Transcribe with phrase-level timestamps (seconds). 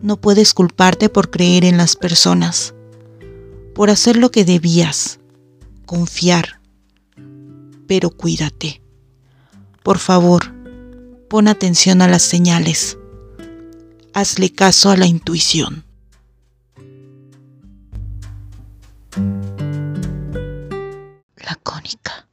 [0.00, 2.74] No puedes culparte por creer en las personas,
[3.74, 5.18] por hacer lo que debías,
[5.86, 6.60] confiar,
[7.88, 8.80] pero cuídate.
[9.82, 10.52] Por favor,
[11.28, 12.96] pon atención a las señales.
[14.14, 15.84] Hazle caso a la intuición.
[21.36, 22.27] Lacónica.